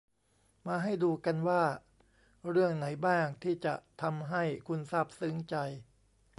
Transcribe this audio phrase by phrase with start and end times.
[0.67, 1.63] มาให้ดูกันว่า
[2.49, 5.55] เรื่องไหนบ้างที่จะทำให้คุณซาบซึ้งใจ